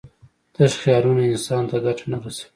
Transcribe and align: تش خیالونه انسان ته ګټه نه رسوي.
تش 0.53 0.73
خیالونه 0.83 1.23
انسان 1.31 1.63
ته 1.69 1.77
ګټه 1.85 2.05
نه 2.11 2.17
رسوي. 2.23 2.47